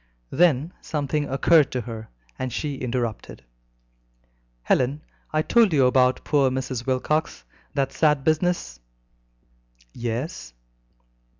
Then 0.31 0.73
something 0.81 1.29
occurred 1.29 1.71
to 1.73 1.81
her, 1.81 2.09
and 2.39 2.51
she 2.51 2.73
interrupted: 2.77 3.43
"Helen, 4.63 5.03
I 5.31 5.43
told 5.43 5.73
you 5.73 5.85
about 5.85 6.23
poor 6.23 6.49
Mrs. 6.49 6.87
Wilcox; 6.87 7.43
that 7.75 7.91
sad 7.93 8.23
business?" 8.23 8.79
"Yes." 9.93 10.53